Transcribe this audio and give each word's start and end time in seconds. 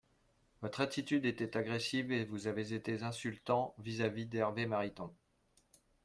Votre 0.63 0.81
attitude 0.81 1.25
était 1.27 1.55
agressive 1.57 2.11
et 2.11 2.25
vous 2.25 2.47
avez 2.47 2.73
été 2.73 3.03
insultant 3.03 3.75
vis-à-vis 3.77 4.25
d’Hervé 4.25 4.65
Mariton. 4.65 5.13